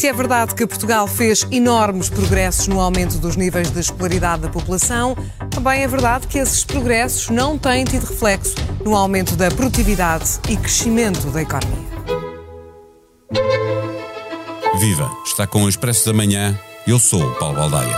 Se 0.00 0.08
é 0.08 0.14
verdade 0.14 0.54
que 0.54 0.66
Portugal 0.66 1.06
fez 1.06 1.46
enormes 1.50 2.08
progressos 2.08 2.66
no 2.66 2.80
aumento 2.80 3.18
dos 3.18 3.36
níveis 3.36 3.70
de 3.70 3.80
escolaridade 3.80 4.40
da 4.40 4.48
população, 4.48 5.14
também 5.50 5.82
é 5.82 5.86
verdade 5.86 6.26
que 6.26 6.38
esses 6.38 6.64
progressos 6.64 7.28
não 7.28 7.58
têm 7.58 7.84
tido 7.84 8.06
reflexo 8.06 8.54
no 8.82 8.96
aumento 8.96 9.36
da 9.36 9.50
produtividade 9.50 10.40
e 10.48 10.56
crescimento 10.56 11.30
da 11.30 11.42
economia. 11.42 11.86
Viva! 14.80 15.10
Está 15.26 15.46
com 15.46 15.64
o 15.64 15.68
Expresso 15.68 16.06
da 16.06 16.14
Manhã. 16.14 16.58
Eu 16.86 16.98
sou 16.98 17.22
o 17.22 17.34
Paulo 17.34 17.56
Baldaia. 17.56 17.94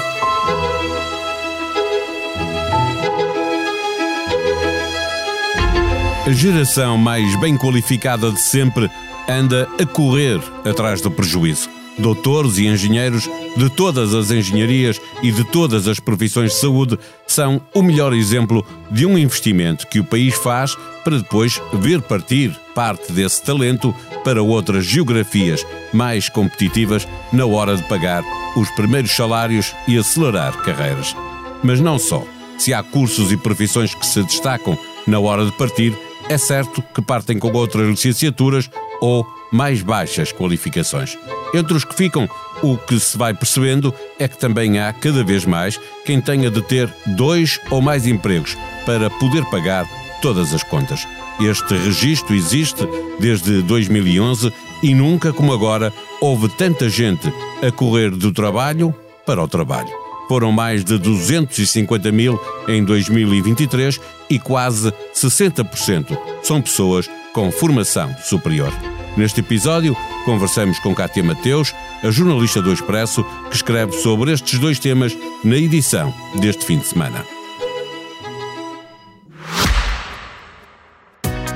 A 6.26 6.32
geração 6.32 6.98
mais 6.98 7.38
bem 7.38 7.56
qualificada 7.56 8.32
de 8.32 8.40
sempre 8.40 8.90
anda 9.28 9.68
a 9.80 9.86
correr 9.86 10.40
atrás 10.68 11.00
do 11.00 11.08
prejuízo. 11.08 11.81
Doutores 11.98 12.58
e 12.58 12.66
engenheiros 12.66 13.28
de 13.56 13.68
todas 13.68 14.14
as 14.14 14.30
engenharias 14.30 15.00
e 15.22 15.30
de 15.30 15.44
todas 15.44 15.86
as 15.86 16.00
profissões 16.00 16.52
de 16.52 16.58
saúde 16.58 16.98
são 17.26 17.60
o 17.74 17.82
melhor 17.82 18.12
exemplo 18.14 18.64
de 18.90 19.04
um 19.04 19.18
investimento 19.18 19.86
que 19.86 20.00
o 20.00 20.04
país 20.04 20.34
faz 20.34 20.74
para 21.04 21.18
depois 21.18 21.60
ver 21.74 22.00
partir 22.00 22.58
parte 22.74 23.12
desse 23.12 23.42
talento 23.42 23.94
para 24.24 24.42
outras 24.42 24.86
geografias 24.86 25.66
mais 25.92 26.28
competitivas 26.28 27.06
na 27.32 27.44
hora 27.44 27.76
de 27.76 27.82
pagar 27.84 28.24
os 28.56 28.70
primeiros 28.70 29.10
salários 29.12 29.74
e 29.86 29.98
acelerar 29.98 30.56
carreiras. 30.62 31.14
Mas 31.62 31.80
não 31.80 31.98
só. 31.98 32.24
Se 32.58 32.72
há 32.72 32.82
cursos 32.82 33.32
e 33.32 33.36
profissões 33.36 33.94
que 33.94 34.06
se 34.06 34.22
destacam 34.22 34.78
na 35.06 35.18
hora 35.18 35.44
de 35.44 35.52
partir, 35.52 35.96
é 36.28 36.38
certo 36.38 36.82
que 36.94 37.02
partem 37.02 37.38
com 37.38 37.52
outras 37.52 37.88
licenciaturas 37.88 38.70
ou 39.00 39.26
mais 39.52 39.82
baixas 39.82 40.32
qualificações. 40.32 41.16
Entre 41.54 41.74
os 41.74 41.84
que 41.84 41.94
ficam, 41.94 42.28
o 42.62 42.76
que 42.78 42.98
se 42.98 43.16
vai 43.18 43.34
percebendo 43.34 43.94
é 44.18 44.26
que 44.26 44.38
também 44.38 44.80
há 44.80 44.92
cada 44.92 45.22
vez 45.22 45.44
mais 45.44 45.78
quem 46.04 46.20
tenha 46.20 46.50
de 46.50 46.62
ter 46.62 46.92
dois 47.08 47.60
ou 47.70 47.82
mais 47.82 48.06
empregos 48.06 48.56
para 48.86 49.10
poder 49.10 49.44
pagar 49.46 49.86
todas 50.22 50.54
as 50.54 50.62
contas. 50.62 51.06
Este 51.40 51.74
registro 51.74 52.34
existe 52.34 52.86
desde 53.18 53.62
2011 53.62 54.52
e 54.82 54.94
nunca 54.94 55.32
como 55.32 55.52
agora 55.52 55.92
houve 56.20 56.48
tanta 56.48 56.88
gente 56.88 57.32
a 57.66 57.70
correr 57.70 58.10
do 58.10 58.32
trabalho 58.32 58.94
para 59.26 59.42
o 59.42 59.48
trabalho. 59.48 59.90
Foram 60.28 60.52
mais 60.52 60.84
de 60.84 60.98
250 60.98 62.10
mil 62.10 62.40
em 62.66 62.82
2023 62.84 64.00
e 64.30 64.38
quase 64.38 64.92
60% 65.14 66.16
são 66.42 66.62
pessoas 66.62 67.10
com 67.34 67.50
formação 67.50 68.14
superior. 68.22 68.72
Neste 69.16 69.40
episódio, 69.40 69.94
conversamos 70.24 70.78
com 70.78 70.94
Cátia 70.94 71.22
Mateus, 71.22 71.74
a 72.02 72.10
jornalista 72.10 72.62
do 72.62 72.72
Expresso, 72.72 73.22
que 73.50 73.56
escreve 73.56 73.92
sobre 73.92 74.32
estes 74.32 74.58
dois 74.58 74.78
temas 74.78 75.16
na 75.44 75.56
edição 75.56 76.12
deste 76.36 76.64
fim 76.64 76.78
de 76.78 76.86
semana. 76.86 77.24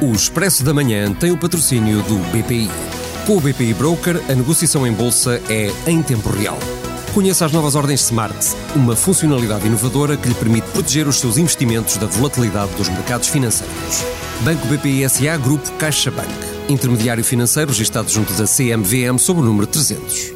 O 0.03 0.13
Expresso 0.13 0.63
da 0.63 0.75
Manhã 0.75 1.13
tem 1.15 1.31
o 1.31 1.39
patrocínio 1.39 2.03
do 2.03 2.19
BPI. 2.31 2.71
Com 3.27 3.39
o 3.39 3.41
BPI 3.41 3.73
Broker, 3.73 4.21
a 4.29 4.35
negociação 4.35 4.87
em 4.87 4.93
bolsa 4.93 5.41
é 5.49 5.73
em 5.87 6.03
tempo 6.03 6.29
real. 6.29 6.59
Conheça 7.15 7.47
as 7.47 7.53
novas 7.53 7.75
ordens 7.75 8.03
Smart, 8.03 8.37
uma 8.75 8.95
funcionalidade 8.95 9.67
inovadora 9.67 10.19
que 10.19 10.29
lhe 10.29 10.35
permite 10.35 10.69
proteger 10.69 11.09
os 11.09 11.19
seus 11.19 11.39
investimentos 11.39 11.97
da 11.97 12.07
volatilidade 12.07 12.75
dos 12.75 12.91
mercados 12.91 13.29
financeiros. 13.29 14.05
Banco 14.43 14.67
BPI 14.67 15.09
SA 15.09 15.39
Grupo 15.39 15.73
CaixaBank. 15.79 16.56
Intermediário 16.69 17.23
financeiro 17.23 17.71
registrado 17.71 18.11
junto 18.11 18.33
da 18.33 18.45
CMVM 18.45 19.19
sob 19.19 19.41
o 19.41 19.45
número 19.45 19.69
300. 19.69 20.33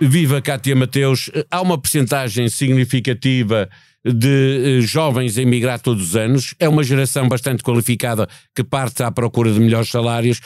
Viva 0.00 0.40
Cátia 0.40 0.76
Mateus, 0.76 1.28
há 1.50 1.60
uma 1.60 1.76
percentagem 1.76 2.48
significativa 2.48 3.68
de 4.04 4.78
eh, 4.78 4.80
jovens 4.80 5.36
a 5.38 5.42
emigrar 5.42 5.80
todos 5.80 6.10
os 6.10 6.16
anos, 6.16 6.54
é 6.60 6.68
uma 6.68 6.84
geração 6.84 7.26
bastante 7.26 7.64
qualificada 7.64 8.28
que 8.54 8.62
parte 8.62 9.02
à 9.02 9.10
procura 9.10 9.52
de 9.52 9.58
melhores 9.58 9.88
salários. 9.88 10.40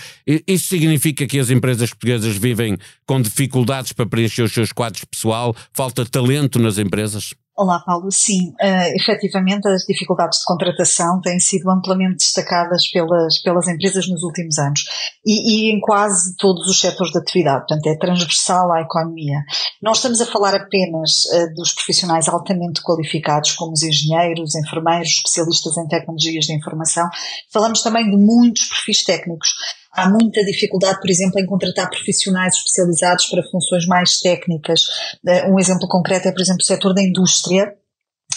Isso 0.46 0.68
significa 0.68 1.26
que 1.26 1.38
as 1.38 1.50
empresas 1.50 1.90
portuguesas 1.90 2.36
vivem 2.36 2.78
com 3.04 3.20
dificuldades 3.20 3.92
para 3.92 4.06
preencher 4.06 4.42
os 4.42 4.52
seus 4.52 4.72
quadros 4.72 5.04
pessoal, 5.04 5.54
falta 5.74 6.06
talento 6.06 6.58
nas 6.58 6.78
empresas? 6.78 7.34
Olá, 7.60 7.80
Paulo. 7.80 8.08
Sim, 8.12 8.50
uh, 8.50 8.94
efetivamente 8.94 9.66
as 9.66 9.82
dificuldades 9.82 10.38
de 10.38 10.44
contratação 10.44 11.20
têm 11.20 11.40
sido 11.40 11.68
amplamente 11.68 12.18
destacadas 12.18 12.86
pelas, 12.86 13.42
pelas 13.42 13.66
empresas 13.66 14.08
nos 14.08 14.22
últimos 14.22 14.60
anos 14.60 14.84
e, 15.26 15.66
e, 15.66 15.74
em 15.74 15.80
quase 15.80 16.36
todos 16.36 16.68
os 16.68 16.80
setores 16.80 17.10
de 17.10 17.18
atividade, 17.18 17.66
portanto 17.66 17.84
é 17.88 17.98
transversal 17.98 18.70
à 18.72 18.82
economia. 18.82 19.42
Não 19.82 19.90
estamos 19.90 20.20
a 20.20 20.26
falar 20.26 20.54
apenas 20.54 21.24
uh, 21.24 21.52
dos 21.56 21.72
profissionais 21.72 22.28
altamente 22.28 22.80
qualificados, 22.80 23.50
como 23.56 23.72
os 23.72 23.82
engenheiros, 23.82 24.54
enfermeiros, 24.54 25.08
especialistas 25.08 25.76
em 25.78 25.88
tecnologias 25.88 26.44
de 26.44 26.52
informação, 26.52 27.10
falamos 27.52 27.82
também 27.82 28.08
de 28.08 28.16
muitos 28.16 28.68
perfis 28.68 29.02
técnicos. 29.02 29.48
Há 29.92 30.08
muita 30.08 30.44
dificuldade, 30.44 31.00
por 31.00 31.10
exemplo, 31.10 31.40
em 31.40 31.46
contratar 31.46 31.88
profissionais 31.88 32.54
especializados 32.54 33.26
para 33.26 33.42
funções 33.50 33.86
mais 33.86 34.20
técnicas. 34.20 34.82
Eh, 35.26 35.50
um 35.50 35.58
exemplo 35.58 35.88
concreto 35.88 36.28
é, 36.28 36.32
por 36.32 36.40
exemplo, 36.40 36.62
o 36.62 36.66
setor 36.66 36.94
da 36.94 37.02
indústria, 37.02 37.74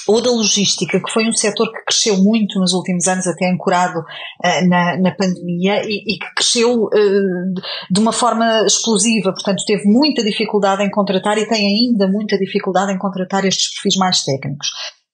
ou 0.07 0.21
da 0.21 0.31
logística, 0.31 0.99
que 0.99 1.11
foi 1.11 1.27
um 1.27 1.33
setor 1.33 1.71
que 1.71 1.85
cresceu 1.85 2.17
muito 2.17 2.59
nos 2.59 2.73
últimos 2.73 3.07
anos, 3.07 3.27
até 3.27 3.49
ancorado 3.49 3.99
uh, 3.99 4.67
na, 4.67 4.97
na, 4.97 5.11
pandemia, 5.11 5.83
e, 5.85 6.15
e 6.15 6.17
que 6.17 6.33
cresceu 6.35 6.85
uh, 6.85 7.53
de 7.89 7.99
uma 7.99 8.11
forma 8.11 8.65
explosiva, 8.65 9.31
portanto 9.31 9.63
teve 9.65 9.83
muita 9.85 10.23
dificuldade 10.23 10.83
em 10.83 10.89
contratar 10.89 11.37
e 11.37 11.47
tem 11.47 11.65
ainda 11.65 12.07
muita 12.07 12.37
dificuldade 12.37 12.91
em 12.91 12.97
contratar 12.97 13.45
estes 13.45 13.73
perfis 13.73 13.95
mais 13.95 14.23
técnicos. 14.23 14.69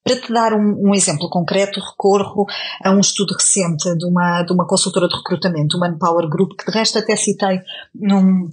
Para 0.07 0.21
te 0.21 0.33
dar 0.33 0.53
um, 0.53 0.89
um, 0.89 0.95
exemplo 0.95 1.29
concreto, 1.29 1.79
recorro 1.79 2.45
a 2.83 2.91
um 2.91 2.99
estudo 2.99 3.33
recente 3.33 3.93
de 3.97 4.05
uma, 4.05 4.43
de 4.43 4.53
uma 4.53 4.65
consultora 4.65 5.07
de 5.07 5.15
recrutamento, 5.15 5.77
o 5.77 5.79
Manpower 5.79 6.29
Group, 6.29 6.53
que 6.57 6.71
de 6.71 6.77
resto 6.77 6.97
até 6.97 7.15
citei 7.15 7.59
num, 7.93 8.49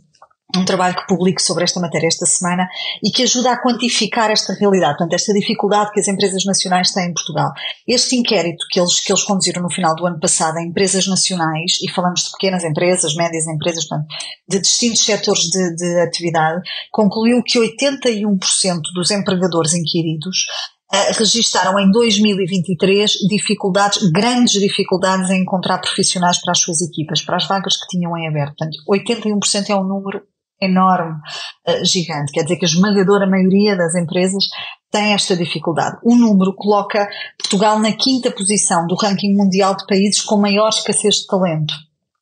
um 0.56 0.64
trabalho 0.64 0.94
que 0.94 1.06
publico 1.06 1.40
sobre 1.40 1.64
esta 1.64 1.80
matéria 1.80 2.06
esta 2.06 2.26
semana 2.26 2.68
e 3.02 3.10
que 3.10 3.22
ajuda 3.22 3.52
a 3.52 3.60
quantificar 3.60 4.30
esta 4.30 4.52
realidade, 4.54 4.98
portanto, 4.98 5.14
esta 5.14 5.32
dificuldade 5.32 5.90
que 5.92 6.00
as 6.00 6.08
empresas 6.08 6.44
nacionais 6.44 6.92
têm 6.92 7.06
em 7.06 7.14
Portugal. 7.14 7.52
Este 7.86 8.16
inquérito 8.16 8.64
que 8.70 8.78
eles, 8.78 9.00
que 9.00 9.12
eles 9.12 9.24
conduziram 9.24 9.62
no 9.62 9.70
final 9.70 9.94
do 9.94 10.06
ano 10.06 10.20
passado 10.20 10.58
em 10.58 10.68
empresas 10.68 11.06
nacionais, 11.06 11.78
e 11.82 11.90
falamos 11.90 12.24
de 12.24 12.30
pequenas 12.32 12.64
empresas, 12.64 13.14
médias 13.14 13.46
empresas, 13.46 13.84
portanto, 13.86 14.08
de 14.48 14.60
distintos 14.60 15.04
setores 15.04 15.44
de, 15.44 15.76
de 15.76 16.00
atividade, 16.00 16.62
concluiu 16.90 17.42
que 17.42 17.58
81% 17.58 18.80
dos 18.94 19.10
empregadores 19.10 19.74
inquiridos 19.74 20.46
registaram 21.12 21.78
em 21.78 21.90
2023 21.90 23.12
dificuldades, 23.28 24.10
grandes 24.10 24.60
dificuldades 24.60 25.30
em 25.30 25.42
encontrar 25.42 25.78
profissionais 25.78 26.40
para 26.40 26.52
as 26.52 26.60
suas 26.60 26.80
equipas, 26.80 27.22
para 27.22 27.36
as 27.36 27.46
vagas 27.46 27.76
que 27.76 27.86
tinham 27.88 28.16
em 28.16 28.28
aberto. 28.28 28.54
Portanto, 28.56 28.78
81% 28.88 29.70
é 29.70 29.76
um 29.76 29.84
número 29.84 30.22
enorme, 30.60 31.14
uh, 31.68 31.84
gigante. 31.84 32.32
Quer 32.32 32.42
dizer 32.42 32.56
que 32.56 32.64
a 32.64 32.68
esmagadora 32.68 33.26
maioria 33.26 33.76
das 33.76 33.94
empresas 33.94 34.44
tem 34.90 35.12
esta 35.12 35.36
dificuldade. 35.36 35.98
O 36.04 36.14
número 36.14 36.54
coloca 36.54 37.08
Portugal 37.38 37.78
na 37.78 37.92
quinta 37.92 38.30
posição 38.30 38.86
do 38.86 38.94
ranking 38.94 39.34
mundial 39.34 39.76
de 39.76 39.86
países 39.86 40.20
com 40.22 40.36
maior 40.36 40.68
escassez 40.68 41.16
de 41.16 41.26
talento. 41.26 41.74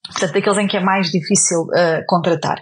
Portanto, 0.06 0.32
daqueles 0.32 0.58
em 0.58 0.66
que 0.66 0.76
é 0.76 0.80
mais 0.80 1.10
difícil 1.10 1.62
uh, 1.62 2.04
contratar. 2.06 2.58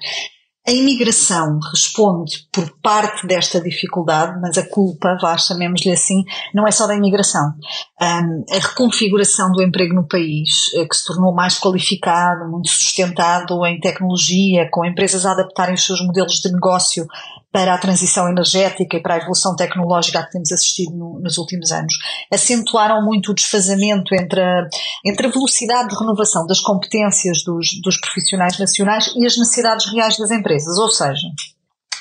A 0.69 0.72
imigração 0.72 1.59
responde 1.72 2.47
por 2.53 2.71
parte 2.82 3.26
desta 3.26 3.60
dificuldade, 3.60 4.38
mas 4.43 4.59
a 4.59 4.69
culpa, 4.69 5.16
vá, 5.21 5.37
chamemos-lhe 5.38 5.91
assim, 5.91 6.22
não 6.54 6.69
é 6.69 6.71
só 6.71 6.87
da 6.87 6.94
imigração. 6.94 7.54
Um, 8.00 8.44
a 8.54 8.59
reconfiguração 8.59 9.50
do 9.53 9.62
emprego 9.62 9.94
no 9.94 10.06
país, 10.06 10.71
eh, 10.75 10.84
que 10.84 10.94
se 10.94 11.06
tornou 11.06 11.34
mais 11.34 11.59
qualificado, 11.59 12.48
muito 12.50 12.69
sustentado 12.69 13.65
em 13.65 13.81
tecnologia, 13.81 14.69
com 14.71 14.84
empresas 14.84 15.25
a 15.25 15.32
adaptarem 15.32 15.75
os 15.75 15.84
seus 15.84 16.00
modelos 16.04 16.34
de 16.34 16.53
negócio 16.53 17.06
para 17.53 17.75
a 17.75 17.79
transição 17.79 18.29
energética 18.29 18.97
e 18.97 19.03
para 19.03 19.15
a 19.15 19.19
evolução 19.19 19.57
tecnológica 19.57 20.23
que 20.25 20.33
temos 20.33 20.53
assistido 20.53 20.93
no, 20.97 21.21
nos 21.21 21.37
últimos 21.37 21.73
anos, 21.73 21.95
acentuaram 22.33 23.05
muito 23.05 23.33
o 23.33 23.35
desfazamento 23.35 24.15
entre 24.15 24.41
a, 24.41 24.69
entre 25.05 25.27
a 25.27 25.31
velocidade 25.31 25.89
de 25.89 25.99
renovação 25.99 26.47
das 26.47 26.61
competências 26.61 27.43
dos, 27.43 27.81
dos 27.83 28.01
profissionais 28.01 28.59
nacionais 28.59 29.13
e 29.17 29.27
as 29.27 29.37
necessidades 29.37 29.93
reais 29.93 30.17
das 30.17 30.31
empresas. 30.31 30.79
Ou 30.79 30.91
seja, 30.91 31.27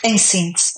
em 0.04 0.18
síntese, 0.18 0.74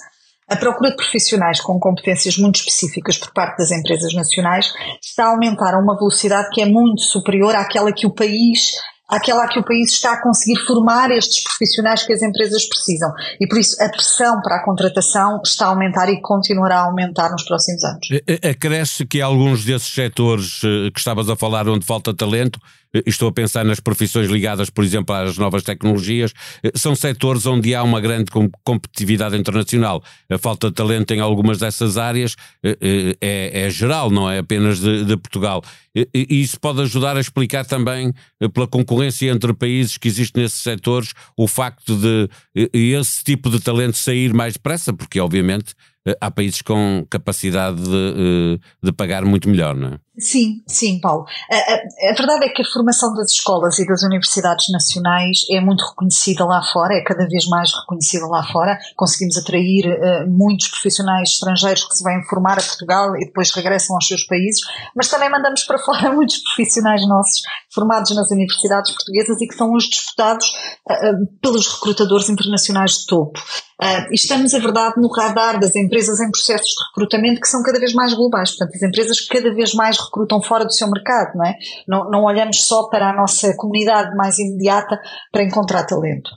a 0.47 0.55
procura 0.55 0.89
de 0.89 0.97
profissionais 0.97 1.61
com 1.61 1.79
competências 1.79 2.37
muito 2.37 2.55
específicas 2.55 3.17
por 3.17 3.31
parte 3.33 3.57
das 3.57 3.71
empresas 3.71 4.13
nacionais 4.13 4.73
está 5.01 5.25
a 5.25 5.29
aumentar 5.29 5.73
a 5.73 5.79
uma 5.79 5.97
velocidade 5.97 6.49
que 6.51 6.61
é 6.61 6.65
muito 6.65 7.01
superior 7.01 7.55
àquela 7.55 7.93
que 7.93 8.05
o 8.05 8.13
país 8.13 8.73
àquela 9.11 9.47
que 9.47 9.59
o 9.59 9.63
país 9.63 9.91
está 9.91 10.13
a 10.13 10.21
conseguir 10.21 10.59
formar 10.65 11.11
estes 11.11 11.43
profissionais 11.43 12.03
que 12.03 12.13
as 12.13 12.21
empresas 12.21 12.65
precisam. 12.65 13.11
E 13.39 13.47
por 13.47 13.59
isso 13.59 13.75
a 13.83 13.89
pressão 13.89 14.41
para 14.41 14.55
a 14.55 14.63
contratação 14.63 15.41
está 15.43 15.65
a 15.65 15.69
aumentar 15.69 16.09
e 16.09 16.21
continuará 16.21 16.79
a 16.79 16.85
aumentar 16.85 17.29
nos 17.29 17.43
próximos 17.43 17.83
anos. 17.83 18.07
Acresce 18.49 19.05
que 19.05 19.21
alguns 19.21 19.65
desses 19.65 19.93
setores 19.93 20.61
eh, 20.63 20.89
que 20.91 20.99
estavas 20.99 21.29
a 21.29 21.35
falar 21.35 21.67
onde 21.67 21.85
falta 21.85 22.13
talento 22.13 22.59
estou 23.05 23.29
a 23.29 23.31
pensar 23.31 23.63
nas 23.63 23.79
profissões 23.79 24.29
ligadas, 24.29 24.69
por 24.69 24.83
exemplo, 24.83 25.15
às 25.15 25.37
novas 25.37 25.63
tecnologias, 25.63 26.33
são 26.75 26.95
setores 26.95 27.45
onde 27.45 27.73
há 27.73 27.83
uma 27.83 28.01
grande 28.01 28.31
competitividade 28.63 29.37
internacional. 29.37 30.03
A 30.29 30.37
falta 30.37 30.69
de 30.69 30.75
talento 30.75 31.11
em 31.13 31.19
algumas 31.19 31.59
dessas 31.59 31.97
áreas 31.97 32.35
é, 32.63 33.65
é 33.65 33.69
geral, 33.69 34.09
não 34.09 34.29
é 34.29 34.39
apenas 34.39 34.79
de, 34.79 35.05
de 35.05 35.17
Portugal. 35.17 35.63
E 35.95 36.41
isso 36.41 36.59
pode 36.59 36.81
ajudar 36.81 37.17
a 37.17 37.19
explicar 37.19 37.65
também, 37.65 38.13
pela 38.53 38.67
concorrência 38.67 39.29
entre 39.29 39.53
países 39.53 39.97
que 39.97 40.07
existe 40.07 40.39
nesses 40.39 40.61
setores, 40.61 41.13
o 41.35 41.47
facto 41.47 41.95
de 41.97 42.29
esse 42.73 43.23
tipo 43.23 43.49
de 43.49 43.59
talento 43.59 43.97
sair 43.97 44.33
mais 44.33 44.53
depressa, 44.53 44.93
porque 44.93 45.19
obviamente 45.19 45.73
eh, 46.05 46.17
há 46.19 46.31
países 46.31 46.61
com 46.61 47.05
capacidade 47.09 47.81
de, 47.81 47.89
eh, 47.89 48.59
de 48.81 48.91
pagar 48.91 49.25
muito 49.25 49.49
melhor, 49.49 49.75
não 49.75 49.89
é? 49.89 49.99
Sim, 50.21 50.61
sim, 50.67 50.99
Paulo. 51.01 51.25
A, 51.49 51.55
a, 51.55 52.11
a, 52.11 52.13
verdade 52.13 52.45
é 52.45 52.49
que 52.49 52.61
a 52.61 52.65
formação 52.65 53.11
das 53.15 53.31
escolas 53.31 53.79
e 53.79 53.87
das 53.87 54.03
universidades 54.03 54.67
nacionais 54.71 55.45
é 55.49 55.59
muito 55.59 55.83
reconhecida 55.83 56.45
lá 56.45 56.61
fora, 56.61 56.93
é 56.93 57.03
cada 57.03 57.27
vez 57.27 57.47
mais 57.47 57.71
reconhecida 57.73 58.27
lá 58.27 58.43
fora. 58.43 58.77
Conseguimos 58.95 59.35
atrair 59.37 59.87
uh, 59.87 60.29
muitos 60.29 60.67
profissionais 60.67 61.31
estrangeiros 61.31 61.85
que 61.85 61.97
se 61.97 62.03
vêm 62.03 62.23
formar 62.29 62.59
a 62.59 62.61
Portugal 62.61 63.15
e 63.17 63.25
depois 63.25 63.51
regressam 63.51 63.95
aos 63.95 64.07
seus 64.07 64.23
países, 64.25 64.61
mas 64.95 65.09
também 65.09 65.29
mandamos 65.29 65.63
para 65.63 65.79
fora 65.79 66.11
muitos 66.13 66.37
profissionais 66.37 67.07
nossos 67.07 67.41
formados 67.73 68.15
nas 68.15 68.29
universidades 68.29 68.91
portuguesas 68.91 69.41
e 69.41 69.47
que 69.47 69.55
são 69.55 69.71
hoje 69.71 69.89
disputados 69.89 70.47
uh, 70.87 71.39
pelos 71.41 71.67
recrutadores 71.67 72.29
internacionais 72.29 72.99
de 72.99 73.05
topo. 73.07 73.39
Uh, 73.81 74.13
estamos, 74.13 74.53
a 74.53 74.59
verdade, 74.59 74.93
no 74.97 75.07
radar 75.11 75.59
das 75.59 75.75
empresas 75.75 76.19
em 76.19 76.29
processos 76.29 76.67
de 76.67 76.83
recrutamento 76.89 77.41
que 77.41 77.47
são 77.47 77.63
cada 77.63 77.79
vez 77.79 77.93
mais 77.93 78.13
globais. 78.13 78.51
Portanto, 78.51 78.75
as 78.75 78.83
empresas 78.83 79.21
cada 79.21 79.51
vez 79.55 79.73
mais 79.73 79.97
recrutam 80.11 80.41
fora 80.41 80.65
do 80.65 80.73
seu 80.73 80.89
mercado, 80.89 81.35
não 81.35 81.45
é? 81.45 81.55
Não, 81.87 82.09
não 82.09 82.23
olhamos 82.23 82.63
só 82.63 82.89
para 82.89 83.09
a 83.09 83.13
nossa 83.13 83.55
comunidade 83.55 84.15
mais 84.15 84.37
imediata 84.37 84.99
para 85.31 85.43
encontrar 85.43 85.85
talento. 85.85 86.29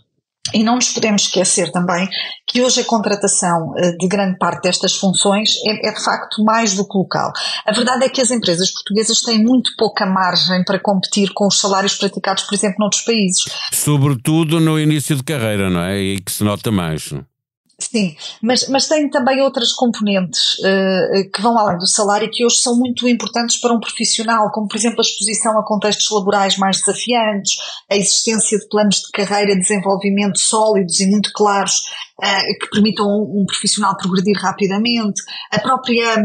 E 0.52 0.62
não 0.62 0.74
nos 0.74 0.90
podemos 0.90 1.22
esquecer 1.22 1.72
também 1.72 2.06
que 2.46 2.62
hoje 2.62 2.82
a 2.82 2.84
contratação 2.84 3.72
eh, 3.78 3.92
de 3.96 4.06
grande 4.06 4.36
parte 4.36 4.64
destas 4.64 4.94
funções 4.94 5.56
é, 5.66 5.88
é, 5.88 5.92
de 5.92 6.04
facto 6.04 6.44
mais 6.44 6.74
do 6.74 6.86
que 6.86 6.98
local. 6.98 7.32
A 7.66 7.72
verdade 7.72 8.04
é 8.04 8.08
que 8.10 8.20
as 8.20 8.30
empresas 8.30 8.70
portuguesas 8.70 9.22
têm 9.22 9.42
muito 9.42 9.70
pouca 9.78 10.04
margem 10.04 10.62
para 10.64 10.78
competir 10.78 11.32
com 11.34 11.46
os 11.46 11.58
salários 11.58 11.94
praticados, 11.94 12.44
por 12.44 12.54
exemplo, 12.54 12.76
noutros 12.78 13.02
países. 13.02 13.44
Sobretudo 13.72 14.60
no 14.60 14.78
início 14.78 15.16
de 15.16 15.24
carreira, 15.24 15.70
não 15.70 15.80
é? 15.80 15.98
E 15.98 16.20
que 16.20 16.30
se 16.30 16.44
nota 16.44 16.70
mais. 16.70 17.12
Sim, 17.76 18.16
mas, 18.40 18.68
mas 18.68 18.86
tem 18.86 19.10
também 19.10 19.40
outras 19.42 19.72
componentes 19.72 20.54
uh, 20.60 21.30
que 21.32 21.42
vão 21.42 21.58
além 21.58 21.76
do 21.76 21.86
salário 21.86 22.30
que 22.30 22.44
hoje 22.44 22.58
são 22.58 22.78
muito 22.78 23.08
importantes 23.08 23.56
para 23.60 23.74
um 23.74 23.80
profissional, 23.80 24.50
como 24.52 24.68
por 24.68 24.76
exemplo 24.76 25.00
a 25.00 25.02
exposição 25.02 25.58
a 25.58 25.66
contextos 25.66 26.08
laborais 26.10 26.56
mais 26.56 26.78
desafiantes, 26.78 27.56
a 27.90 27.96
existência 27.96 28.58
de 28.58 28.68
planos 28.68 29.00
de 29.00 29.10
carreira 29.12 29.52
e 29.52 29.58
desenvolvimento 29.58 30.38
sólidos 30.38 31.00
e 31.00 31.06
muito 31.06 31.32
claros 31.32 31.80
uh, 32.22 32.58
que 32.60 32.70
permitam 32.70 33.06
um, 33.06 33.40
um 33.42 33.44
profissional 33.44 33.96
progredir 33.96 34.36
rapidamente, 34.40 35.20
a 35.50 35.58
própria 35.58 36.16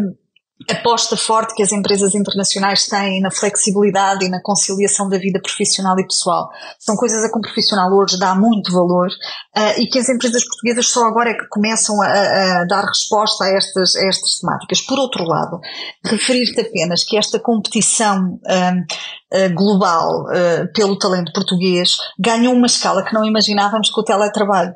aposta 0.68 1.16
forte 1.16 1.56
que 1.56 1.64
as 1.64 1.72
empresas 1.72 2.14
internacionais 2.14 2.86
têm 2.86 3.22
na 3.22 3.32
flexibilidade 3.32 4.26
e 4.26 4.30
na 4.30 4.42
conciliação 4.42 5.08
da 5.08 5.18
vida 5.18 5.40
profissional 5.42 5.98
e 6.00 6.06
pessoal. 6.06 6.50
São 6.78 6.96
coisas 6.98 7.24
a 7.24 7.32
que 7.32 7.38
um 7.38 7.42
profissional 7.42 7.90
hoje 7.94 8.20
dá 8.20 8.36
muito 8.36 8.72
valor 8.72 9.08
uh, 9.08 9.80
e 9.80 9.88
que 9.88 10.00
as 10.00 10.10
empresas 10.10 10.44
portuguesas 10.44 10.88
só 10.90 11.06
agora 11.06 11.30
é 11.30 11.34
que 11.34 11.48
começam 11.48 12.02
a, 12.02 12.08
a 12.08 12.66
dar 12.66 12.84
resposta 12.84 13.46
a 13.46 13.50
estas, 13.50 13.96
a 13.96 14.06
estas 14.08 14.40
temáticas. 14.40 14.82
Por 14.82 15.00
outro 15.00 15.24
lado, 15.24 15.62
referir-te 16.06 16.60
apenas 16.60 17.04
que 17.04 17.18
esta 17.18 17.40
competição 17.40 18.40
uh, 18.44 19.56
global 19.56 20.24
uh, 20.24 20.74
pelo 20.74 21.00
talento 21.00 21.32
português 21.32 21.98
ganhou 22.20 22.54
uma 22.54 22.68
escala 22.68 23.04
que 23.06 23.14
não 23.14 23.24
imaginávamos 23.24 23.90
com 23.90 24.02
o 24.02 24.06
teletrabalho. 24.06 24.76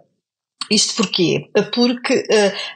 Isto 0.72 0.96
porquê? 0.96 1.52
Porque 1.74 2.24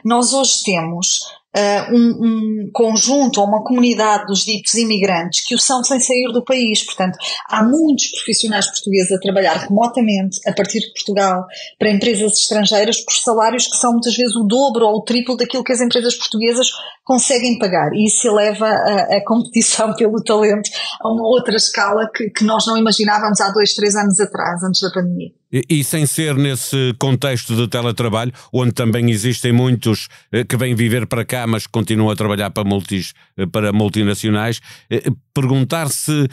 nós 0.04 0.34
hoje 0.34 0.62
temos 0.62 1.20
uh, 1.58 1.94
um, 1.94 2.08
um, 2.22 2.70
conjunto 2.72 3.40
ou 3.40 3.46
uma 3.46 3.62
comunidade 3.64 4.26
dos 4.26 4.44
ditos 4.44 4.74
imigrantes 4.74 5.44
que 5.46 5.54
o 5.54 5.58
são 5.58 5.82
sem 5.82 5.98
sair 6.00 6.32
do 6.32 6.44
país. 6.44 6.84
Portanto, 6.84 7.18
há 7.48 7.62
muitos 7.62 8.10
profissionais 8.12 8.66
portugueses 8.66 9.12
a 9.12 9.18
trabalhar 9.18 9.54
remotamente, 9.54 10.38
a 10.46 10.52
partir 10.52 10.80
de 10.80 10.92
Portugal, 10.92 11.44
para 11.78 11.90
empresas 11.90 12.38
estrangeiras 12.38 13.00
por 13.00 13.14
salários 13.14 13.66
que 13.66 13.76
são 13.76 13.92
muitas 13.92 14.14
vezes 14.14 14.36
o 14.36 14.44
dobro 14.44 14.86
ou 14.86 14.98
o 14.98 15.02
triplo 15.02 15.36
daquilo 15.36 15.64
que 15.64 15.72
as 15.72 15.80
empresas 15.80 16.14
portuguesas 16.14 16.68
conseguem 17.04 17.58
pagar. 17.58 17.90
E 17.94 18.06
isso 18.06 18.28
eleva 18.28 18.66
a, 18.66 19.16
a 19.16 19.24
competição 19.24 19.94
pelo 19.96 20.22
talento 20.22 20.70
a 21.00 21.12
uma 21.12 21.26
outra 21.26 21.56
escala 21.56 22.08
que, 22.14 22.30
que 22.30 22.44
nós 22.44 22.66
não 22.66 22.76
imaginávamos 22.76 23.40
há 23.40 23.50
dois, 23.50 23.74
três 23.74 23.96
anos 23.96 24.20
atrás, 24.20 24.62
antes 24.62 24.80
da 24.80 24.90
pandemia. 24.90 25.32
E, 25.50 25.64
e, 25.70 25.84
sem 25.84 26.04
ser 26.04 26.34
nesse 26.36 26.94
contexto 26.98 27.56
de 27.56 27.66
teletrabalho, 27.68 28.32
onde 28.52 28.72
também 28.72 29.10
existem 29.10 29.50
muitos 29.50 30.08
eh, 30.30 30.44
que 30.44 30.58
vêm 30.58 30.74
viver 30.74 31.06
para 31.06 31.24
cá, 31.24 31.46
mas 31.46 31.66
continuam 31.66 32.10
a 32.10 32.16
trabalhar 32.16 32.50
para, 32.50 32.64
multis, 32.64 33.14
eh, 33.34 33.46
para 33.46 33.72
multinacionais, 33.72 34.60
eh, 34.90 35.04
perguntar 35.32 35.88
se 35.88 36.28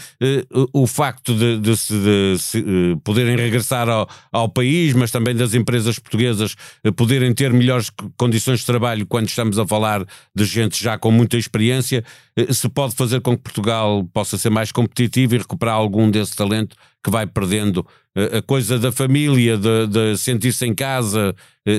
o 0.73 0.88
facto 0.88 1.33
de, 1.35 1.59
de, 1.59 1.73
de, 1.73 2.35
de 2.38 2.97
poderem 3.03 3.35
regressar 3.35 3.88
ao, 3.88 4.09
ao, 4.31 4.50
país, 4.50 4.94
mas 4.94 5.12
também 5.12 5.35
das 5.35 5.53
empresas 5.53 6.00
portuguesas 6.00 6.56
poderem 6.95 7.31
ter 7.31 7.53
melhores 7.53 7.91
condições 8.17 8.62
de 8.62 8.65
trabalho 8.65 9.06
quando 9.06 9.27
estamos 9.27 9.59
a 9.59 9.67
falar 9.67 10.03
de 10.35 10.44
gente 10.44 10.81
já 10.81 10.97
com 10.97 11.12
muita 11.12 11.38
experiência, 11.38 12.03
se 12.50 12.67
pode 12.67 12.95
fazer 12.95 13.21
com 13.21 13.38
que 13.38 13.44
Portugal 13.44 14.03
possa 14.12 14.39
ser 14.39 14.50
mais 14.50 14.71
competitivo 14.71 15.35
e 15.35 15.38
recuperar 15.38 15.75
algum 15.75 16.09
desse 16.09 16.35
talento 16.35 16.75
que 17.05 17.11
vai 17.11 17.27
perdendo 17.27 17.85
a 18.15 18.41
coisa 18.41 18.79
da 18.79 18.91
família, 18.91 19.59
de, 19.59 19.85
de 19.85 20.17
sentir-se 20.17 20.65
em 20.65 20.73
casa, 20.73 21.35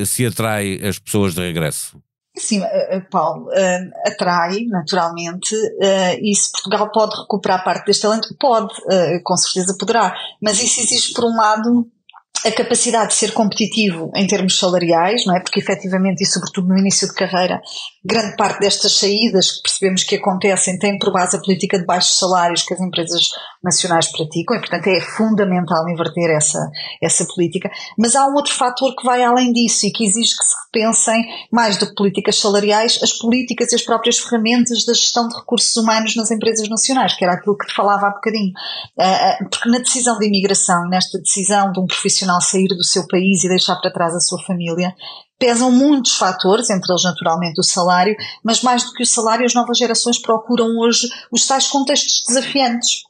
se 0.06 0.25
atrai 0.25 0.78
as 0.87 1.00
pessoas 1.00 1.34
de 1.34 1.40
regresso? 1.40 2.00
Sim, 2.38 2.62
eh, 2.62 2.96
eh, 2.96 3.00
Paulo, 3.11 3.49
atrai, 4.06 4.67
naturalmente, 4.67 5.52
e 6.23 6.32
se 6.37 6.52
Portugal 6.52 6.93
pode 6.93 7.20
recuperar 7.20 7.64
parte 7.64 7.87
deste 7.87 8.02
talento, 8.02 8.37
pode, 8.38 8.73
com 9.25 9.37
certeza 9.37 9.76
poderá, 9.76 10.14
mas 10.40 10.62
isso 10.62 10.81
exige, 10.81 11.12
por 11.12 11.25
um 11.25 11.37
lado, 11.37 11.90
a 12.44 12.50
capacidade 12.53 13.09
de 13.09 13.15
ser 13.15 13.33
competitivo 13.33 14.11
em 14.15 14.27
termos 14.27 14.59
salariais, 14.59 15.25
não 15.27 15.37
é? 15.37 15.41
Porque 15.41 15.61
efetivamente 15.61 16.23
e 16.23 16.27
sobretudo 16.27 16.69
no 16.69 16.79
início 16.79 17.09
de 17.09 17.15
carreira, 17.15 17.61
grande 18.05 18.37
parte 18.37 18.61
destas 18.61 18.99
saídas 18.99 19.53
que 19.53 19.62
percebemos 19.62 20.05
que 20.05 20.17
acontecem 20.17 20.79
tem 20.79 20.99
por 20.99 21.12
base 21.12 21.37
a 21.37 21.41
política 21.41 21.79
de 21.79 21.85
baixos 21.85 22.19
salários 22.19 22.62
que 22.62 22.75
as 22.75 22.81
empresas 22.81 23.31
nacionais 23.62 24.11
praticam 24.12 24.56
e 24.56 24.61
portanto 24.61 24.87
é 24.87 25.00
fundamental 25.00 25.88
inverter 25.88 26.31
essa, 26.31 26.71
essa 27.03 27.27
política. 27.35 27.71
Mas 27.99 28.15
há 28.15 28.27
um 28.27 28.35
outro 28.35 28.55
fator 28.55 28.94
que 28.94 29.05
vai 29.05 29.23
além 29.23 29.53
disso 29.53 29.87
e 29.87 29.91
que 29.91 30.05
exige 30.05 30.37
que 30.37 30.44
se 30.44 30.55
repensem 30.67 31.17
mais 31.50 31.77
do 31.77 31.87
que 31.88 31.95
políticas 31.95 32.38
salariais, 32.38 32.99
as 33.02 33.12
políticas 33.12 33.73
e 33.73 33.75
as 33.75 33.83
próprias 33.83 34.19
ferramentas 34.19 34.85
da 34.85 34.93
gestão 34.93 35.28
de 35.28 35.37
recursos 35.37 35.76
humanos 35.76 36.14
nas 36.16 36.31
empresas 36.31 36.69
nacionais, 36.69 37.14
que 37.16 37.25
era 37.25 37.35
aquilo 37.35 37.57
que 37.57 37.66
te 37.66 37.75
falava 37.75 38.07
há 38.07 38.11
bocadinho. 38.11 38.52
Ah, 38.99 39.05
ah, 39.05 39.45
porque 39.50 39.69
na 39.69 39.78
decisão 39.78 40.19
de 40.19 40.26
imigração, 40.26 40.88
nesta 40.88 41.19
decisão 41.19 41.73
de 41.73 41.81
um 41.81 41.87
profissional 41.87 42.25
profissional 42.26 42.40
sair 42.40 42.68
do 42.68 42.85
seu 42.85 43.06
país 43.06 43.45
e 43.45 43.49
deixar 43.49 43.76
para 43.76 43.90
trás 43.90 44.14
a 44.14 44.21
sua 44.21 44.42
família, 44.42 44.95
pesam 45.38 45.71
muitos 45.71 46.16
fatores, 46.16 46.68
entre 46.68 46.92
eles 46.92 47.04
naturalmente 47.04 47.61
o 47.61 47.64
salário, 47.64 48.16
mas 48.42 48.62
mais 48.62 48.85
do 48.85 48.92
que 48.92 49.02
o 49.02 49.06
salário, 49.06 49.47
as 49.47 49.54
novas 49.54 49.78
gerações 49.78 50.21
procuram 50.21 50.76
hoje 50.78 51.09
os 51.30 51.47
tais 51.47 51.68
contextos 51.68 52.23
desafiantes 52.26 53.06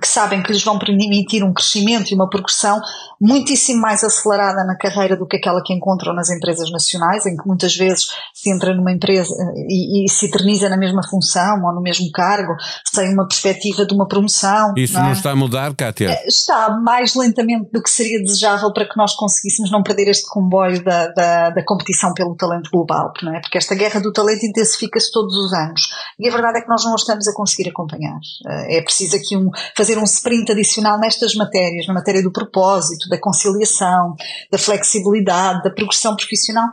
que 0.00 0.08
sabem 0.08 0.42
que 0.42 0.50
lhes 0.50 0.64
vão 0.64 0.78
permitir 0.78 1.44
um 1.44 1.52
crescimento 1.52 2.10
e 2.10 2.14
uma 2.14 2.28
progressão 2.28 2.80
muitíssimo 3.20 3.82
mais 3.82 4.02
acelerada 4.02 4.64
na 4.64 4.76
carreira 4.76 5.14
do 5.14 5.26
que 5.26 5.36
aquela 5.36 5.62
que 5.62 5.74
encontram 5.74 6.14
nas 6.14 6.30
empresas 6.30 6.70
nacionais, 6.70 7.26
em 7.26 7.36
que 7.36 7.46
muitas 7.46 7.76
vezes 7.76 8.06
se 8.32 8.50
entra 8.50 8.74
numa 8.74 8.92
empresa 8.92 9.34
eh, 9.34 9.66
e, 9.68 10.04
e 10.04 10.08
se 10.08 10.26
eterniza 10.26 10.70
na 10.70 10.76
mesma 10.78 11.02
função 11.06 11.62
ou 11.64 11.74
no 11.74 11.82
mesmo 11.82 12.10
cargo, 12.12 12.54
sem 12.92 13.12
uma 13.12 13.28
perspectiva 13.28 13.84
de 13.84 13.94
uma 13.94 14.08
promoção. 14.08 14.72
Isso 14.74 14.94
não, 14.94 15.02
é? 15.02 15.04
não 15.04 15.12
está 15.12 15.30
a 15.32 15.36
mudar, 15.36 15.74
Kátia? 15.74 16.10
Eh, 16.10 16.28
está 16.28 16.70
mais 16.82 17.14
lentamente 17.14 17.70
do 17.70 17.82
que 17.82 17.90
seria 17.90 18.22
desejável 18.22 18.72
para 18.72 18.88
que 18.88 18.96
nós 18.96 19.14
conseguíssemos 19.14 19.70
não 19.70 19.82
perder 19.82 20.08
este 20.08 20.26
comboio 20.28 20.82
da, 20.82 21.08
da, 21.08 21.50
da 21.50 21.64
competição 21.64 22.14
pelo 22.14 22.34
talento 22.34 22.70
global, 22.70 23.12
não 23.22 23.36
é? 23.36 23.40
Porque 23.40 23.58
esta 23.58 23.74
guerra 23.74 24.00
do 24.00 24.12
talento 24.12 24.46
intensifica-se 24.46 25.12
todos 25.12 25.34
os 25.36 25.52
anos. 25.52 25.90
E 26.18 26.28
a 26.28 26.32
verdade 26.32 26.58
é 26.58 26.62
que 26.62 26.68
nós 26.68 26.84
não 26.84 26.92
a 26.92 26.96
estamos 26.96 27.26
a 27.28 27.34
conseguir 27.34 27.70
acompanhar. 27.70 28.18
Eh, 28.46 28.78
é 28.78 28.82
preciso 28.82 29.16
aqui 29.16 29.36
um 29.36 29.50
fazer 29.76 29.98
um 29.98 30.04
sprint 30.04 30.52
adicional 30.52 30.98
nestas 30.98 31.34
matérias, 31.34 31.86
na 31.86 31.94
matéria 31.94 32.22
do 32.22 32.32
propósito, 32.32 33.08
da 33.08 33.20
conciliação, 33.20 34.14
da 34.50 34.58
flexibilidade, 34.58 35.62
da 35.62 35.70
progressão 35.70 36.16
profissional, 36.16 36.68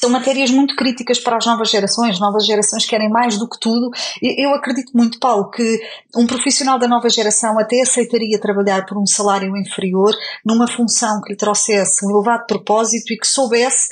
são 0.00 0.10
matérias 0.10 0.50
muito 0.50 0.76
críticas 0.76 1.18
para 1.18 1.36
as 1.36 1.46
novas 1.46 1.70
gerações. 1.70 2.20
Novas 2.20 2.46
gerações 2.46 2.86
querem 2.86 3.08
mais 3.08 3.36
do 3.36 3.48
que 3.48 3.58
tudo. 3.58 3.90
Eu 4.22 4.54
acredito 4.54 4.92
muito, 4.94 5.18
Paulo, 5.18 5.50
que 5.50 5.80
um 6.14 6.26
profissional 6.26 6.78
da 6.78 6.86
nova 6.86 7.08
geração 7.08 7.58
até 7.58 7.80
aceitaria 7.80 8.40
trabalhar 8.40 8.86
por 8.86 8.96
um 8.96 9.06
salário 9.06 9.56
inferior 9.56 10.14
numa 10.44 10.68
função 10.68 11.20
que 11.22 11.32
lhe 11.32 11.36
trouxesse 11.36 12.06
um 12.06 12.10
elevado 12.10 12.46
propósito 12.46 13.12
e 13.12 13.18
que 13.18 13.26
soubesse 13.26 13.88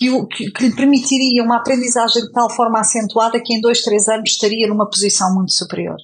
que, 0.00 0.26
que, 0.28 0.50
que, 0.50 0.64
lhe 0.66 0.74
permitiria 0.74 1.42
uma 1.42 1.58
aprendizagem 1.58 2.22
de 2.22 2.32
tal 2.32 2.48
forma 2.48 2.80
acentuada 2.80 3.38
que 3.38 3.52
em 3.52 3.60
dois, 3.60 3.82
três 3.82 4.08
anos 4.08 4.30
estaria 4.30 4.66
numa 4.66 4.88
posição 4.88 5.34
muito 5.34 5.52
superior. 5.52 5.96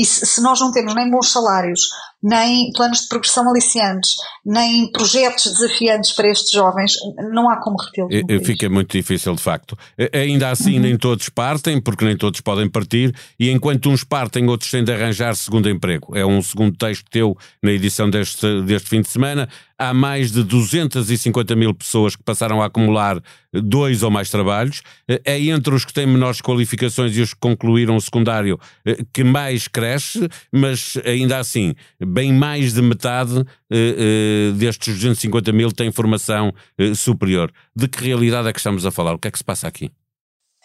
E 0.00 0.04
se, 0.06 0.24
se 0.24 0.40
nós 0.40 0.58
não 0.58 0.72
temos 0.72 0.94
nem 0.94 1.10
bons 1.10 1.30
salários, 1.30 1.90
nem 2.22 2.70
planos 2.72 3.02
de 3.02 3.08
progressão 3.08 3.46
aliciantes, 3.50 4.16
nem 4.44 4.90
projetos 4.92 5.52
desafiantes 5.52 6.12
para 6.12 6.30
estes 6.30 6.52
jovens, 6.52 6.94
não 7.32 7.50
há 7.50 7.56
como 7.60 7.76
retê-los. 7.76 8.46
Fica 8.46 8.70
muito 8.70 8.96
difícil, 8.96 9.34
de 9.34 9.42
facto. 9.42 9.76
Ainda 10.14 10.48
assim, 10.48 10.76
uhum. 10.76 10.80
nem 10.80 10.96
todos 10.96 11.28
partem, 11.28 11.78
porque 11.82 12.04
nem 12.04 12.16
todos 12.16 12.40
podem 12.40 12.66
partir, 12.66 13.14
e 13.38 13.50
enquanto 13.50 13.90
uns 13.90 14.02
partem, 14.02 14.48
outros 14.48 14.70
têm 14.70 14.82
de 14.82 14.90
arranjar 14.90 15.36
segundo 15.36 15.68
emprego. 15.68 16.16
É 16.16 16.24
um 16.24 16.40
segundo 16.40 16.74
texto 16.78 17.04
teu 17.10 17.36
na 17.62 17.72
edição 17.72 18.08
deste, 18.08 18.62
deste 18.62 18.88
fim 18.88 19.02
de 19.02 19.08
semana. 19.08 19.48
Há 19.78 19.94
mais 19.94 20.30
de 20.30 20.42
250 20.42 21.56
mil 21.56 21.74
pessoas 21.74 22.14
que 22.14 22.22
passaram 22.22 22.60
a 22.60 22.66
acumular 22.66 23.18
dois 23.52 24.02
ou 24.02 24.10
mais 24.10 24.30
trabalhos. 24.30 24.82
É 25.24 25.40
entre 25.40 25.74
os 25.74 25.84
que 25.86 25.92
têm 25.92 26.06
menores 26.06 26.40
qualificações 26.40 27.16
e 27.16 27.22
os 27.22 27.32
que 27.32 27.40
concluíram 27.40 27.96
o 27.96 28.00
secundário 28.00 28.60
eh, 28.84 28.98
que 29.10 29.24
mais 29.24 29.66
cresce, 29.66 29.89
mas 30.52 30.96
ainda 31.04 31.38
assim 31.38 31.74
bem 32.00 32.32
mais 32.32 32.74
de 32.74 32.82
metade 32.82 33.34
uh, 33.34 33.42
uh, 33.42 34.52
destes 34.54 34.94
250 34.94 35.52
mil 35.52 35.72
têm 35.72 35.90
formação 35.90 36.52
uh, 36.78 36.94
superior. 36.94 37.52
De 37.74 37.88
que 37.88 38.04
realidade 38.04 38.48
é 38.48 38.52
que 38.52 38.58
estamos 38.58 38.84
a 38.84 38.90
falar? 38.90 39.14
O 39.14 39.18
que 39.18 39.28
é 39.28 39.30
que 39.30 39.38
se 39.38 39.44
passa 39.44 39.66
aqui? 39.66 39.90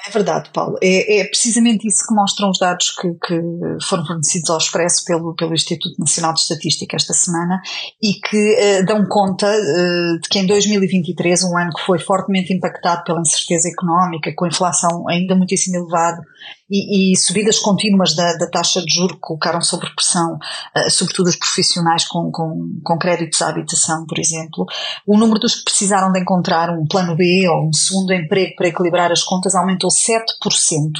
É 0.08 0.12
verdade, 0.12 0.50
Paulo. 0.53 0.77
É, 0.84 1.20
é, 1.20 1.25
precisamente 1.25 1.88
isso 1.88 2.05
que 2.05 2.13
mostram 2.13 2.50
os 2.50 2.60
dados 2.60 2.91
que, 2.91 3.12
que, 3.13 3.41
foram 3.88 4.05
fornecidos 4.05 4.50
ao 4.50 4.58
Expresso 4.58 5.03
pelo, 5.05 5.34
pelo 5.36 5.53
Instituto 5.53 5.98
Nacional 5.98 6.34
de 6.34 6.41
Estatística 6.41 6.96
esta 6.96 7.13
semana 7.13 7.60
e 8.03 8.13
que 8.13 8.82
uh, 8.82 8.86
dão 8.86 9.03
conta 9.08 9.48
uh, 9.48 10.20
de 10.22 10.29
que 10.29 10.39
em 10.39 10.46
2023, 10.46 11.44
um 11.46 11.58
ano 11.58 11.72
que 11.72 11.86
foi 11.86 11.98
fortemente 11.98 12.53
impactado 12.53 13.03
pela 13.03 13.22
incerteza 13.22 13.70
económica, 13.70 14.32
com 14.36 14.46
a 14.46 14.50
inflação 14.50 15.08
ainda 15.10 15.34
muitíssimo 15.34 15.77
elevada 15.77 16.22
e, 16.69 17.13
e 17.13 17.17
subidas 17.17 17.60
contínuas 17.60 18.15
da, 18.15 18.34
da, 18.38 18.50
taxa 18.50 18.81
de 18.81 18.93
juro 18.93 19.17
colocaram 19.19 19.62
sob 19.62 19.86
pressão, 19.95 20.34
uh, 20.36 20.89
sobretudo 20.89 21.27
os 21.27 21.36
profissionais 21.36 22.05
com, 22.07 22.31
com, 22.31 22.79
com 22.84 22.98
créditos 22.98 23.41
à 23.41 23.50
habitação, 23.50 24.05
por 24.07 24.17
exemplo, 24.17 24.65
o 25.05 25.17
número 25.17 25.39
dos 25.39 25.55
que 25.55 25.65
precisaram 25.65 26.12
de 26.12 26.19
encontrar 26.19 26.72
um 26.72 26.86
plano 26.88 27.15
B 27.15 27.48
ou 27.48 27.67
um 27.67 27.74
segundo 27.74 28.12
emprego 28.13 28.55
para 28.55 28.67
equilibrar 28.67 29.12
as 29.12 29.24
contas 29.24 29.53
aumentou 29.55 29.89
7%. 29.89 30.24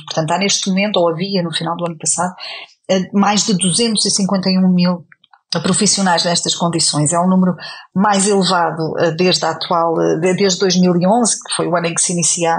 Portanto, 0.05 0.31
há 0.31 0.38
neste 0.38 0.69
momento, 0.69 0.98
ou 0.98 1.10
havia 1.10 1.41
no 1.41 1.53
final 1.53 1.75
do 1.75 1.86
ano 1.86 1.98
passado, 1.98 2.34
uh, 2.91 3.19
mais 3.19 3.45
de 3.45 3.57
251 3.57 4.72
mil 4.72 5.05
profissionais 5.62 6.25
nestas 6.25 6.53
condições. 6.53 7.13
É 7.13 7.19
um 7.19 7.29
número 7.29 7.55
mais 7.95 8.27
elevado 8.27 8.91
uh, 8.91 9.15
desde 9.15 9.45
a 9.45 9.51
atual, 9.51 9.95
desde 10.19 10.60
2011, 10.60 11.31
que 11.31 11.55
foi 11.55 11.67
o 11.67 11.75
ano 11.75 11.88
em 11.88 11.93
que 11.93 12.01
se 12.01 12.13
inicia 12.13 12.55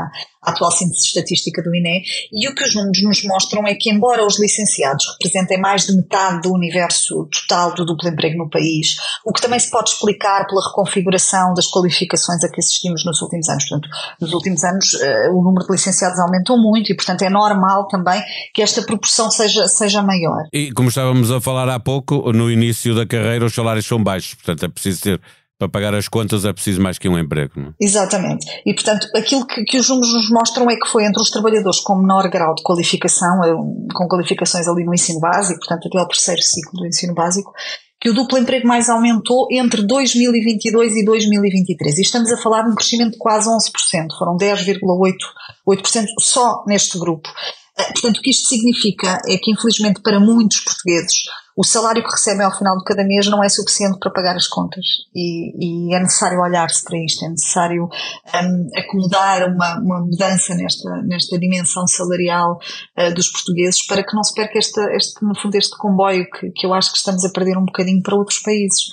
a 0.46 0.50
atual 0.50 0.70
síntese 0.70 1.06
estatística 1.06 1.62
do 1.62 1.74
INE, 1.74 2.02
e 2.32 2.48
o 2.48 2.54
que 2.54 2.64
os 2.64 2.74
números 2.74 3.02
nos 3.02 3.24
mostram 3.24 3.66
é 3.66 3.74
que, 3.74 3.90
embora 3.90 4.24
os 4.24 4.38
licenciados 4.40 5.04
representem 5.12 5.60
mais 5.60 5.86
de 5.86 5.96
metade 5.96 6.42
do 6.42 6.52
universo 6.52 7.28
total 7.32 7.74
do 7.74 7.84
duplo 7.84 8.08
emprego 8.08 8.38
no 8.38 8.48
país, 8.48 8.96
o 9.24 9.32
que 9.32 9.40
também 9.40 9.58
se 9.58 9.70
pode 9.70 9.90
explicar 9.90 10.46
pela 10.46 10.66
reconfiguração 10.68 11.52
das 11.54 11.66
qualificações 11.66 12.42
a 12.44 12.48
que 12.48 12.60
assistimos 12.60 13.04
nos 13.04 13.20
últimos 13.20 13.48
anos. 13.48 13.68
Portanto, 13.68 13.88
nos 14.20 14.32
últimos 14.32 14.64
anos 14.64 14.94
uh, 14.94 15.32
o 15.32 15.42
número 15.42 15.66
de 15.66 15.72
licenciados 15.72 16.18
aumentou 16.18 16.56
muito 16.56 16.92
e, 16.92 16.96
portanto, 16.96 17.22
é 17.22 17.30
normal 17.30 17.88
também 17.88 18.22
que 18.54 18.62
esta 18.62 18.82
proporção 18.82 19.30
seja, 19.30 19.66
seja 19.68 20.02
maior. 20.02 20.44
E, 20.52 20.72
como 20.72 20.88
estávamos 20.88 21.30
a 21.30 21.40
falar 21.40 21.68
há 21.68 21.80
pouco, 21.80 22.32
no 22.32 22.50
início 22.50 22.94
da 22.94 23.06
carreira 23.06 23.44
os 23.44 23.54
salários 23.54 23.86
são 23.86 24.02
baixos, 24.02 24.34
portanto 24.34 24.64
é 24.64 24.68
preciso 24.68 25.02
ter 25.02 25.20
para 25.58 25.68
pagar 25.68 25.94
as 25.94 26.06
contas 26.06 26.44
é 26.44 26.52
preciso 26.52 26.80
mais 26.82 26.98
que 26.98 27.08
um 27.08 27.18
emprego, 27.18 27.52
não 27.56 27.68
é? 27.68 27.72
Exatamente. 27.80 28.46
E, 28.64 28.74
portanto, 28.74 29.08
aquilo 29.14 29.46
que, 29.46 29.64
que, 29.64 29.78
os 29.78 29.88
números 29.88 30.12
nos 30.12 30.30
mostram 30.30 30.68
é 30.70 30.76
que 30.76 30.86
foi 30.86 31.04
entre 31.04 31.20
os 31.20 31.30
trabalhadores 31.30 31.80
com 31.80 31.96
menor 31.96 32.28
grau 32.28 32.54
de 32.54 32.62
qualificação, 32.62 33.42
eh, 33.42 33.54
com 33.94 34.06
qualificações 34.06 34.68
ali 34.68 34.84
no 34.84 34.94
ensino 34.94 35.18
básico, 35.18 35.58
portanto, 35.60 35.88
até 35.88 35.98
ao 35.98 36.08
terceiro 36.08 36.42
ciclo 36.42 36.80
do 36.80 36.86
ensino 36.86 37.14
básico, 37.14 37.52
que 37.98 38.10
o 38.10 38.14
duplo 38.14 38.38
emprego 38.38 38.68
mais 38.68 38.90
aumentou 38.90 39.48
entre 39.50 39.82
2022 39.86 40.96
e 40.96 41.04
2023. 41.04 41.98
E 41.98 42.02
estamos 42.02 42.30
a 42.30 42.36
falar 42.36 42.62
de 42.62 42.70
um 42.70 42.74
crescimento 42.74 43.12
de 43.12 43.18
quase 43.18 43.48
11%. 43.48 44.08
Foram 44.18 44.36
10,8% 44.36 46.06
só 46.20 46.64
neste 46.66 46.98
grupo. 46.98 47.30
Eh, 47.78 47.92
portanto, 47.92 48.18
o 48.18 48.20
que 48.20 48.30
isto 48.30 48.46
significa 48.46 49.18
é 49.26 49.38
que, 49.38 49.50
infelizmente, 49.50 50.02
para 50.02 50.20
muitos 50.20 50.60
portugueses, 50.60 51.22
o 51.56 51.64
salário 51.64 52.04
que 52.04 52.10
recebem 52.10 52.44
ao 52.44 52.54
final 52.54 52.76
de 52.76 52.84
cada 52.84 53.02
mês 53.02 53.26
não 53.28 53.42
é 53.42 53.48
suficiente 53.48 53.98
para 53.98 54.12
pagar 54.12 54.36
as 54.36 54.46
contas 54.46 54.84
e, 55.14 55.88
e 55.88 55.94
é 55.94 56.00
necessário 56.00 56.38
olhar-se 56.38 56.84
para 56.84 56.98
isto, 57.02 57.24
é 57.24 57.30
necessário 57.30 57.84
um, 57.84 58.68
acomodar 58.76 59.48
uma, 59.48 59.80
uma, 59.80 60.00
mudança 60.00 60.54
nesta, 60.54 60.90
nesta 61.06 61.38
dimensão 61.38 61.86
salarial 61.86 62.58
uh, 62.98 63.14
dos 63.14 63.28
portugueses 63.28 63.86
para 63.86 64.04
que 64.04 64.14
não 64.14 64.22
se 64.22 64.34
perca 64.34 64.58
este, 64.58 64.78
este, 64.94 65.24
no 65.24 65.34
fundo, 65.34 65.54
este 65.56 65.76
comboio 65.78 66.26
que, 66.30 66.50
que 66.50 66.66
eu 66.66 66.74
acho 66.74 66.92
que 66.92 66.98
estamos 66.98 67.24
a 67.24 67.30
perder 67.30 67.56
um 67.56 67.64
bocadinho 67.64 68.02
para 68.02 68.16
outros 68.16 68.40
países. 68.40 68.84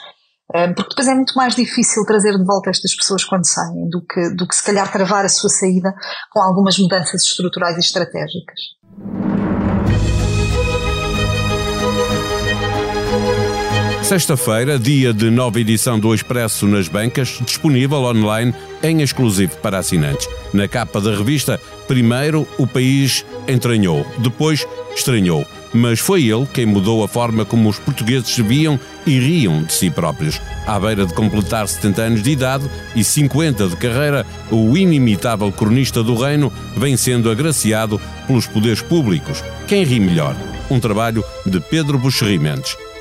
Um, 0.56 0.74
porque 0.74 0.90
depois 0.90 1.08
é 1.08 1.16
muito 1.16 1.34
mais 1.36 1.56
difícil 1.56 2.06
trazer 2.06 2.38
de 2.38 2.46
volta 2.46 2.70
estas 2.70 2.96
pessoas 2.96 3.24
quando 3.26 3.46
saem 3.46 3.90
do 3.90 4.06
que, 4.06 4.36
do 4.36 4.48
que 4.48 4.56
se 4.56 4.64
calhar 4.64 4.90
travar 4.90 5.26
a 5.26 5.30
sua 5.30 5.50
saída 5.50 5.94
com 6.32 6.40
algumas 6.40 6.78
mudanças 6.78 7.24
estruturais 7.24 7.76
e 7.76 7.80
estratégicas. 7.80 9.33
Sexta-feira, 14.14 14.78
dia 14.78 15.12
de 15.12 15.32
nova 15.32 15.60
edição 15.60 16.00
do 16.00 16.14
Expresso 16.14 16.68
nas 16.68 16.88
bancas, 16.88 17.40
disponível 17.44 18.04
online 18.04 18.54
em 18.84 19.02
exclusivo 19.02 19.58
para 19.58 19.80
assinantes. 19.80 20.30
Na 20.54 20.68
capa 20.68 21.02
da 21.02 21.18
revista, 21.18 21.60
primeiro 21.88 22.48
o 22.60 22.68
país 22.68 23.26
entranhou, 23.48 24.06
depois 24.20 24.68
estranhou. 24.96 25.44
Mas 25.74 26.00
foi 26.00 26.26
ele 26.26 26.46
quem 26.46 26.64
mudou 26.64 27.04
a 27.04 27.08
forma 27.08 27.44
como 27.44 27.68
os 27.68 27.80
portugueses 27.80 28.30
se 28.30 28.44
viam 28.44 28.80
e 29.04 29.18
riam 29.18 29.64
de 29.64 29.74
si 29.74 29.90
próprios. 29.90 30.40
À 30.68 30.80
beira 30.80 31.08
de 31.08 31.14
completar 31.16 31.68
70 31.68 32.02
anos 32.04 32.22
de 32.22 32.30
idade 32.30 32.70
e 32.96 33.04
50 33.04 33.68
de 33.68 33.78
carreira, 33.78 34.28
o 34.52 34.78
inimitável 34.78 35.52
cronista 35.52 36.04
do 36.04 36.14
reino 36.14 36.54
vem 36.78 36.96
sendo 36.96 37.32
agraciado 37.32 38.00
pelos 38.28 38.46
poderes 38.46 38.84
públicos. 38.84 39.44
Quem 39.68 39.84
ri 39.84 40.00
melhor? 40.00 40.36
Um 40.70 40.80
trabalho 40.80 41.24
de 41.48 41.60
Pedro 41.60 41.98
Buxerri. 41.98 42.40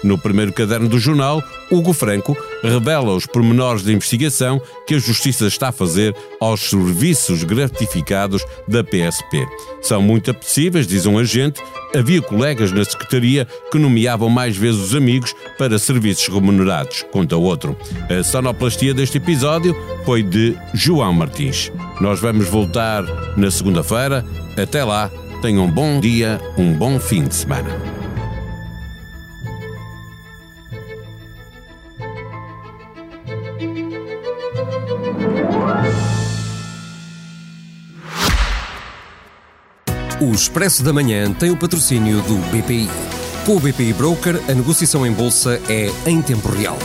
No 0.03 0.19
primeiro 0.19 0.53
caderno 0.53 0.89
do 0.89 0.99
jornal, 0.99 1.43
Hugo 1.71 1.93
Franco 1.93 2.37
revela 2.63 3.15
os 3.15 3.27
pormenores 3.27 3.83
da 3.83 3.93
investigação 3.93 4.61
que 4.87 4.95
a 4.95 4.99
Justiça 4.99 5.47
está 5.47 5.69
a 5.69 5.73
fazer 5.73 6.15
aos 6.41 6.61
serviços 6.61 7.45
gratificados 7.45 8.45
da 8.67 8.83
PSP. 8.83 9.47
São 9.81 10.03
muito 10.03 10.31
apetecíveis, 10.31 10.87
diz 10.87 11.07
um 11.07 11.19
agente. 11.19 11.61
Havia 11.95 12.23
colegas 12.23 12.73
na 12.73 12.85
Secretaria 12.85 13.47
que 13.71 13.79
nomeavam 13.79 14.29
mais 14.29 14.57
vezes 14.57 14.81
os 14.81 14.95
amigos 14.95 15.35
para 15.59 15.79
serviços 15.79 16.27
remunerados, 16.27 17.05
conta 17.13 17.37
outro. 17.37 17.77
A 18.09 18.23
sonoplastia 18.23 18.95
deste 18.95 19.19
episódio 19.19 19.77
foi 20.05 20.23
de 20.23 20.57
João 20.75 21.13
Martins. 21.13 21.71
Nós 22.01 22.19
vamos 22.19 22.49
voltar 22.49 23.05
na 23.37 23.51
segunda-feira. 23.51 24.25
Até 24.57 24.83
lá, 24.83 25.11
tenham 25.41 25.65
um 25.65 25.71
bom 25.71 26.01
dia, 26.01 26.41
um 26.57 26.73
bom 26.73 26.99
fim 26.99 27.25
de 27.25 27.35
semana. 27.35 28.02
O 40.23 40.31
Expresso 40.31 40.85
da 40.85 40.93
Manhã 40.93 41.33
tem 41.33 41.51
o 41.51 41.57
patrocínio 41.57 42.23
do 42.23 42.37
BPI. 42.53 42.89
Com 43.45 43.57
o 43.57 43.59
BPI 43.61 43.93
Broker, 43.93 44.41
a 44.49 44.55
negociação 44.55 45.05
em 45.05 45.11
bolsa 45.11 45.61
é 45.69 45.91
em 46.07 46.23
tempo 46.23 46.49
real. 46.49 46.79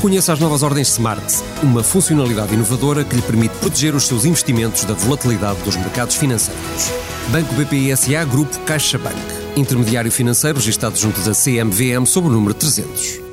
Conheça 0.00 0.32
as 0.32 0.40
novas 0.40 0.64
ordens 0.64 0.88
Smart, 0.88 1.22
uma 1.62 1.84
funcionalidade 1.84 2.52
inovadora 2.52 3.04
que 3.04 3.14
lhe 3.14 3.22
permite 3.22 3.54
proteger 3.58 3.94
os 3.94 4.08
seus 4.08 4.24
investimentos 4.24 4.82
da 4.82 4.94
volatilidade 4.94 5.62
dos 5.62 5.76
mercados 5.76 6.16
financeiros. 6.16 6.90
Banco 7.28 7.54
BPI 7.54 7.96
SA 7.96 8.24
Grupo 8.24 8.58
CaixaBank. 8.64 9.16
Intermediário 9.54 10.10
financeiro 10.10 10.58
registrado 10.58 10.98
junto 10.98 11.20
da 11.20 11.30
CMVM 11.32 12.04
sob 12.04 12.26
o 12.26 12.30
número 12.30 12.54
300. 12.54 13.29